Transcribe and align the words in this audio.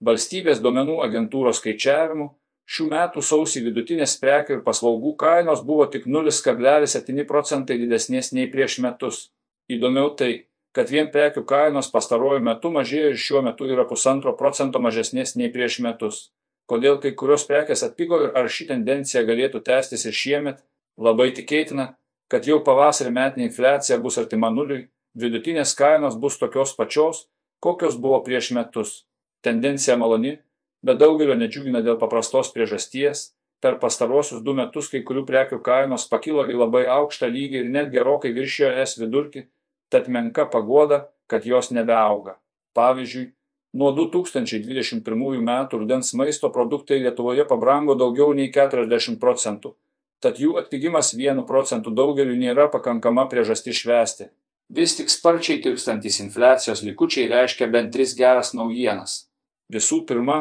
Valstybės 0.00 0.62
duomenų 0.64 1.00
agentūros 1.04 1.58
skaičiavimu, 1.60 2.30
šių 2.70 2.86
metų 2.88 3.22
sausį 3.24 3.64
vidutinės 3.66 4.14
prekių 4.22 4.54
ir 4.56 4.62
paslaugų 4.64 5.12
kainos 5.20 5.60
buvo 5.66 5.84
tik 5.92 6.06
0,7 6.08 7.26
procentai 7.28 7.76
didesnės 7.82 8.32
nei 8.32 8.46
prieš 8.52 8.78
metus. 8.84 9.26
Įdomiau 9.68 10.14
tai, 10.16 10.46
kad 10.72 10.90
vien 10.90 11.10
prekių 11.12 11.44
kainos 11.44 11.90
pastaruoju 11.92 12.40
metu 12.46 12.70
mažėjo 12.72 13.10
ir 13.12 13.18
šiuo 13.18 13.42
metu 13.44 13.68
yra 13.68 13.84
pusantro 13.90 14.32
procento 14.38 14.80
mažesnės 14.80 15.36
nei 15.36 15.50
prieš 15.52 15.80
metus. 15.84 16.30
Kodėl 16.70 17.00
kai 17.02 17.12
kurios 17.18 17.44
prekės 17.48 17.82
atpigo 17.82 18.22
ir 18.24 18.32
ar 18.38 18.48
ši 18.48 18.68
tendencija 18.70 19.24
galėtų 19.26 19.60
tęstis 19.66 20.06
ir 20.06 20.14
šiemet, 20.14 20.62
labai 20.96 21.32
tikėtina, 21.34 21.90
kad 22.30 22.46
jau 22.46 22.60
pavasarį 22.64 23.12
metinė 23.16 23.48
infliacija 23.50 23.98
bus 23.98 24.20
artima 24.22 24.52
nuliui, 24.54 24.86
vidutinės 25.18 25.74
kainos 25.74 26.16
bus 26.16 26.38
tokios 26.38 26.76
pačios, 26.78 27.26
kokios 27.58 27.98
buvo 27.98 28.22
prieš 28.24 28.52
metus. 28.54 29.00
Tendencija 29.40 29.96
maloni, 29.96 30.34
bet 30.84 30.98
daugelio 31.00 31.36
nedžiugina 31.38 31.80
dėl 31.84 31.96
paprastos 32.00 32.52
priežasties. 32.54 33.30
Per 33.60 33.76
pastaruosius 33.80 34.40
du 34.44 34.54
metus 34.56 34.88
kai 34.88 35.02
kurių 35.04 35.26
prekių 35.28 35.58
kainos 35.64 36.06
pakilo 36.08 36.46
į 36.48 36.56
labai 36.56 36.86
aukštą 36.88 37.28
lygį 37.28 37.58
ir 37.60 37.68
net 37.72 37.90
gerokai 37.92 38.32
viršijo 38.36 38.70
es 38.82 38.96
vidurkį, 38.96 39.42
tad 39.92 40.08
menka 40.08 40.46
pagoda, 40.48 41.10
kad 41.28 41.44
jos 41.44 41.68
nebeauga. 41.76 42.38
Pavyzdžiui, 42.76 43.26
nuo 43.76 43.92
2021 43.92 45.44
metų 45.44 45.82
rudens 45.82 46.12
maisto 46.16 46.50
produktai 46.50 47.00
Lietuvoje 47.04 47.44
pabrango 47.48 47.96
daugiau 48.00 48.32
nei 48.36 48.48
40 48.52 49.20
procentų, 49.20 49.74
tad 50.24 50.40
jų 50.40 50.56
atpigimas 50.60 51.12
1 51.16 51.44
procentų 51.48 51.92
daugeliu 51.96 52.36
nėra 52.36 52.68
pakankama 52.72 53.28
priežastis 53.28 53.82
švesti. 53.84 54.30
Vis 54.70 54.94
tik 54.96 55.10
sparčiai 55.10 55.60
tirpstantis 55.64 56.20
infliacijos 56.22 56.84
likučiai 56.86 57.28
reiškia 57.28 57.66
bent 57.72 57.92
tris 57.92 58.14
geras 58.16 58.54
naujienas. 58.54 59.29
Visų 59.70 60.02
pirma, 60.08 60.40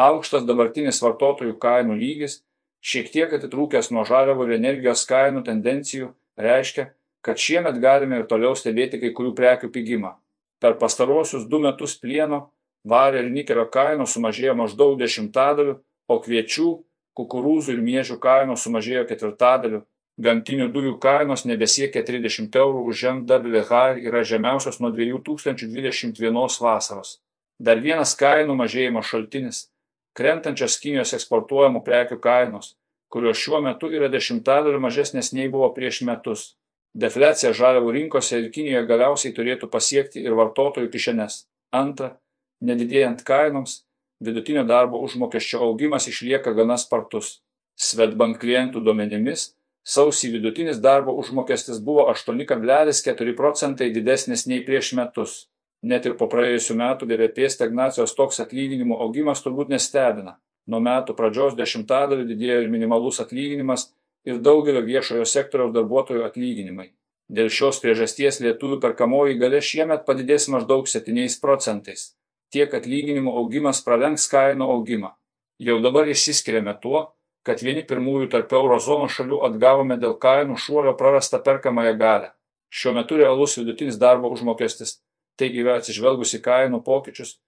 aukštas 0.00 0.46
dabartinis 0.48 1.02
vartotojų 1.04 1.58
kainų 1.60 1.98
lygis, 2.00 2.40
šiek 2.80 3.10
tiek 3.12 3.34
atitrūkęs 3.36 3.90
nuo 3.92 4.06
žaliavų 4.08 4.46
ir 4.48 4.56
energijos 4.56 5.04
kainų 5.08 5.44
tendencijų, 5.48 6.10
reiškia, 6.40 6.88
kad 7.20 7.40
šiemet 7.40 7.80
galime 7.82 8.22
ir 8.22 8.28
toliau 8.30 8.54
stebėti 8.56 9.00
kai 9.02 9.12
kurių 9.16 9.34
prekių 9.36 9.68
pigimą. 9.74 10.14
Per 10.60 10.78
pastaruosius 10.80 11.46
du 11.48 11.60
metus 11.60 11.98
plieno, 12.00 12.48
vario 12.84 13.20
ir 13.20 13.30
nikelio 13.32 13.66
kainos 13.72 14.16
sumažėjo 14.16 14.56
maždaug 14.56 14.96
dešimtadaliu, 15.00 15.78
o 16.08 16.16
kviečių, 16.24 16.70
kukurūzų 17.16 17.76
ir 17.76 17.84
miežių 17.84 18.16
kainos 18.22 18.64
sumažėjo 18.64 19.04
ketvirtadaliu, 19.12 19.84
Gamtinių 20.20 20.66
dujų 20.74 20.98
kainos 21.00 21.46
nebesiekia 21.48 22.02
30 22.04 22.56
eurų 22.60 22.82
už 22.92 23.04
MWH 23.10 23.78
yra 24.04 24.20
žemiausios 24.26 24.76
nuo 24.82 24.90
2021 24.92 26.58
vasaros. 26.60 27.14
Dar 27.60 27.80
vienas 27.84 28.14
kainų 28.16 28.56
mažėjimo 28.56 29.02
šaltinis- 29.04 29.68
krentančios 30.18 30.78
Kinijos 30.80 31.12
eksportuojamų 31.18 31.84
prekių 31.84 32.16
kainos, 32.26 32.74
kurios 33.12 33.36
šiuo 33.36 33.60
metu 33.62 33.90
yra 33.92 34.08
dešimtadaliu 34.08 34.80
mažesnės 34.80 35.32
nei 35.32 35.48
buvo 35.48 35.68
prieš 35.74 36.02
metus. 36.08 36.56
Deflecija 36.94 37.52
žaliavų 37.52 37.92
rinkose 37.98 38.38
ir 38.38 38.50
Kinijoje 38.50 38.86
galiausiai 38.86 39.34
turėtų 39.36 39.68
pasiekti 39.70 40.24
ir 40.24 40.32
vartotojų 40.32 40.90
kišenes. 40.90 41.46
Antra, 41.72 42.16
nedidėjant 42.62 43.22
kainoms, 43.24 43.84
vidutinio 44.20 44.64
darbo 44.64 44.98
užmokesčio 45.06 45.60
augimas 45.68 46.08
išlieka 46.08 46.56
gana 46.56 46.76
spartus. 46.76 47.40
Svetbank 47.76 48.40
klientų 48.40 48.82
duomenimis 48.84 49.54
Sausį 49.80 50.34
vidutinis 50.36 50.78
darbo 50.78 51.14
užmokestis 51.16 51.80
buvo 51.80 52.04
8,4 52.12 53.36
procentai 53.36 53.88
didesnis 53.90 54.46
nei 54.46 54.60
prieš 54.64 54.92
metus. 54.92 55.49
Net 55.82 56.04
ir 56.04 56.16
po 56.20 56.28
praėjusių 56.28 56.76
metų 56.76 57.08
BVP 57.08 57.48
stagnacijos 57.48 58.12
toks 58.16 58.42
atlyginimų 58.44 58.98
augimas 59.00 59.40
turbūt 59.44 59.70
nestebina. 59.72 60.36
Nuo 60.68 60.80
metų 60.84 61.16
pradžios 61.16 61.56
dešimtadaliu 61.56 62.26
didėjo 62.28 62.60
ir 62.62 62.72
minimalus 62.72 63.20
atlyginimas 63.24 63.86
ir 64.28 64.42
daugelio 64.44 64.82
viešojo 64.84 65.24
sektoriaus 65.24 65.72
darbuotojų 65.72 66.26
atlyginimai. 66.26 66.90
Dėl 67.30 67.48
šios 67.48 67.78
priežasties 67.80 68.40
lietuvių 68.44 68.80
perkamoji 68.82 69.38
galia 69.40 69.62
šiemet 69.64 70.04
padidės 70.06 70.48
maždaug 70.52 70.88
7 70.90 71.38
procentais. 71.40 72.10
Tiek 72.50 72.72
atlyginimų 72.74 73.32
augimas 73.40 73.80
pralenks 73.86 74.26
kainų 74.28 74.66
augimą. 74.74 75.14
Jau 75.62 75.78
dabar 75.80 76.08
išsiskiriame 76.10 76.74
tuo, 76.82 77.06
kad 77.46 77.62
vieni 77.64 77.84
pirmųjų 77.86 78.28
tarp 78.32 78.52
eurozonos 78.52 79.14
šalių 79.16 79.44
atgavome 79.48 79.96
dėl 80.02 80.16
kainų 80.20 80.58
šuolio 80.58 80.96
prarastą 80.98 81.40
perkamąją 81.44 81.94
galę. 82.00 82.32
Šiuo 82.70 82.92
metu 82.98 83.16
realus 83.16 83.56
vidutinis 83.58 83.98
darbo 83.98 84.30
užmokestis, 84.34 84.98
taigi 85.40 85.64
atsižvelgus 85.72 86.34
į 86.36 86.42
kainų 86.44 86.82
pokyčius, 86.86 87.38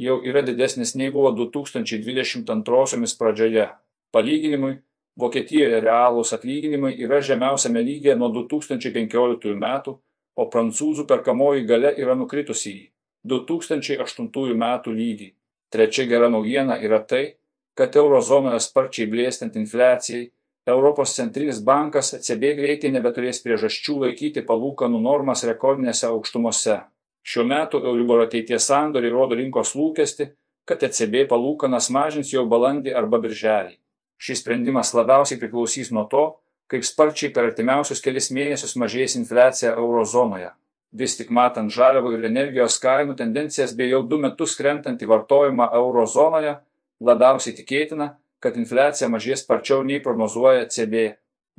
jau 0.00 0.18
yra 0.24 0.42
didesnis 0.46 0.94
nei 0.96 1.12
buvo 1.12 1.32
2022 1.36 3.18
pradžioje. 3.18 3.68
Palyginimui, 4.12 4.78
Vokietijoje 5.20 5.82
realūs 5.84 6.32
atlyginimai 6.32 6.94
yra 7.04 7.18
žemiausiame 7.20 7.82
lygyje 7.84 8.14
nuo 8.16 8.30
2015 8.32 9.52
metų, 9.60 9.92
o 10.40 10.46
prancūzų 10.48 11.04
perkamoji 11.08 11.66
gale 11.68 11.92
yra 12.00 12.14
nukritusi 12.16 12.72
į 12.72 12.86
2008 13.28 14.56
metų 14.62 14.94
lygį. 14.96 15.28
Trečia 15.72 16.06
gera 16.08 16.30
naujiena 16.32 16.78
yra 16.80 17.02
tai, 17.04 17.36
kad 17.76 17.96
eurozonoje 17.96 18.60
sparčiai 18.60 19.08
blėstant 19.12 19.56
infliacijai, 19.60 20.30
Europos 20.66 21.12
centrinis 21.16 21.58
bankas 21.64 22.12
ECB 22.14 22.52
greitai 22.54 22.92
nebeturės 22.94 23.40
priežasčių 23.42 23.96
laikyti 24.04 24.44
palūkanų 24.46 25.00
normas 25.02 25.42
rekordinėse 25.48 26.06
aukštumose. 26.06 26.76
Šiuo 27.22 27.44
metu 27.46 27.78
Euribor 27.86 28.24
ateities 28.24 28.66
sandoriai 28.66 29.12
rodo 29.14 29.38
rinkos 29.38 29.76
lūkesti, 29.78 30.28
kad 30.66 30.82
ECB 30.82 31.26
palūkanas 31.30 31.90
mažins 31.94 32.32
jau 32.34 32.44
balandį 32.50 32.94
arba 32.98 33.20
birželį. 33.22 33.76
Šis 34.22 34.42
sprendimas 34.42 34.92
labiausiai 34.94 35.38
priklausys 35.40 35.90
nuo 35.94 36.04
to, 36.10 36.24
kaip 36.70 36.84
sparčiai 36.86 37.32
per 37.34 37.50
artimiausius 37.50 38.02
kelias 38.02 38.30
mėnesius 38.34 38.76
mažės 38.78 39.16
infliacija 39.18 39.74
eurozonoje. 39.76 40.52
Vis 40.92 41.16
tik 41.18 41.30
matant 41.32 41.72
žaliavų 41.72 42.12
ir 42.16 42.26
energijos 42.28 42.78
kainų 42.82 43.16
tendencijas 43.18 43.72
bei 43.76 43.90
jau 43.90 44.02
du 44.06 44.18
metus 44.22 44.54
krentantį 44.58 45.08
vartojimą 45.10 45.70
eurozonoje, 45.78 46.56
labiausiai 47.00 47.56
tikėtina, 47.58 48.08
kad 48.42 48.58
infliacija 48.60 49.08
mažės 49.08 49.44
sparčiau 49.44 49.82
nei 49.86 50.02
prognozuoja 50.04 50.66
ECB. 50.66 50.96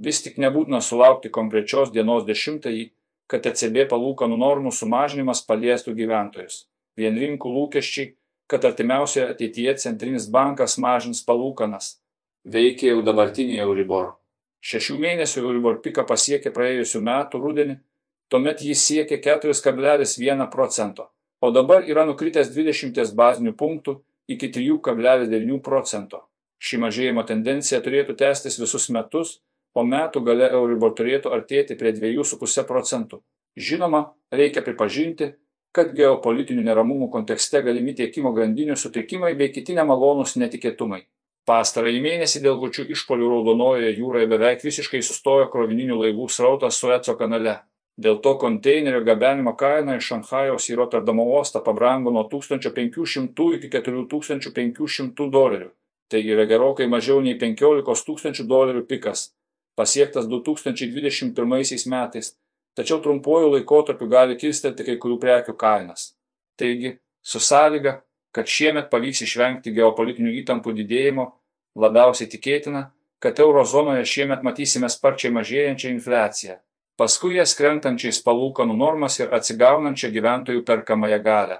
Vis 0.03 0.21
tik 0.25 0.39
nebūtina 0.41 0.81
sulaukti 0.81 1.31
konkrečios 1.33 1.91
dienos 1.93 2.27
dešimtąjį, 2.27 2.85
kad 3.31 3.45
ECB 3.49 3.85
palūkanų 3.91 4.37
normų 4.39 4.73
sumažinimas 4.75 5.43
paliestų 5.47 5.95
gyventojus. 5.97 6.65
Vien 6.97 7.17
rinkų 7.17 7.49
lūkesčiai, 7.49 8.13
kad 8.47 8.65
artimiausioje 8.65 9.29
ateityje 9.33 9.77
centrinis 9.85 10.27
bankas 10.29 10.77
mažins 10.77 11.23
palūkanas. 11.25 11.97
Veikia 12.43 12.91
jau 12.91 13.01
dabartinį 13.05 13.57
Euribor. 13.63 14.13
Šešių 14.63 14.97
mėnesių 14.99 15.41
Euribor 15.41 15.79
piką 15.83 16.05
pasiekė 16.07 16.51
praėjusiu 16.55 17.01
metu 17.03 17.39
rudenį, 17.41 17.77
tuomet 18.31 18.61
jis 18.63 18.83
siekė 18.87 19.19
4,1 19.23 20.45
procento, 20.51 21.09
o 21.41 21.51
dabar 21.51 21.87
yra 21.89 22.05
nukritęs 22.07 22.51
20 22.55 23.15
bazinių 23.15 23.55
punktų 23.59 23.97
iki 24.27 24.51
3,9 24.55 25.59
procento. 25.63 26.23
Ši 26.63 26.79
mažėjimo 26.79 27.25
tendencija 27.27 27.81
turėtų 27.83 28.15
tęstis 28.19 28.55
visus 28.61 28.87
metus, 28.95 29.41
o 29.73 29.83
metų 29.83 30.21
gale 30.27 30.49
Euribor 30.51 30.93
turėtų 30.97 31.31
artėti 31.33 31.77
prie 31.79 31.93
2,5 31.97 32.67
procentų. 32.69 33.21
Žinoma, 33.57 34.03
reikia 34.33 34.63
pripažinti, 34.65 35.33
kad 35.73 35.93
geopolitinių 35.97 36.63
neramumų 36.67 37.09
kontekste 37.13 37.63
galimi 37.65 37.95
tiekimo 37.97 38.33
grandinių 38.33 38.77
sutrikimai 38.77 39.33
bei 39.37 39.49
kiti 39.53 39.75
nemalonūs 39.77 40.37
netikėtumai. 40.41 41.03
Pastarąjį 41.49 41.99
mėnesį 42.05 42.39
dėl 42.45 42.55
gučių 42.61 42.85
išpolių 42.95 43.29
Raudonojoje 43.33 43.89
jūroje 43.97 44.29
beveik 44.31 44.61
visiškai 44.63 45.01
sustojo 45.03 45.49
krovininių 45.51 45.97
laivų 45.99 46.29
srautas 46.31 46.77
Sueco 46.79 47.17
kanale. 47.19 47.57
Dėl 47.99 48.21
to 48.25 48.37
konteinerio 48.41 49.03
gabenimo 49.05 49.53
kaina 49.57 49.97
iš 49.99 50.07
Šanchajaus 50.13 50.69
į 50.71 50.77
Rotterdamo 50.79 51.25
uostą 51.35 51.61
pabrango 51.65 52.13
nuo 52.15 52.23
1500 52.31 53.49
iki 53.57 53.69
4500 53.73 55.29
dolerių. 55.35 55.69
Tai 56.09 56.21
yra 56.21 56.47
gerokai 56.49 56.87
mažiau 56.89 57.19
nei 57.25 57.35
15 57.41 58.07
tūkstančių 58.07 58.47
dolerių 58.49 58.85
pikas, 58.89 59.27
pasiektas 59.79 60.27
2021 60.31 61.87
metais, 61.91 62.33
tačiau 62.77 62.99
trumpuoju 63.01 63.53
laikotarpiu 63.55 64.09
gali 64.09 64.37
kilstelti 64.39 64.85
kai 64.87 64.97
kurių 65.01 65.19
prekių 65.21 65.55
kainas. 65.59 66.11
Taigi, 66.59 66.97
su 67.21 67.39
sąlyga, 67.39 67.99
kad 68.33 68.49
šiemet 68.49 68.89
pavyks 68.91 69.23
išvengti 69.27 69.73
geopolitinių 69.73 70.35
įtampų 70.41 70.73
didėjimo, 70.81 71.29
labiausiai 71.77 72.29
tikėtina, 72.29 72.91
kad 73.23 73.39
eurozonoje 73.39 74.05
šiemet 74.05 74.43
matysime 74.45 74.89
sparčiai 74.89 75.33
mažėjančią 75.33 75.93
infliaciją 75.95 76.59
paskui 76.99 77.37
jas 77.39 77.55
krentančiais 77.57 78.21
palūkanų 78.25 78.75
normas 78.77 79.17
ir 79.19 79.33
atsigaunančią 79.33 80.11
gyventojų 80.13 80.63
perkamąją 80.67 81.19
galią 81.25 81.59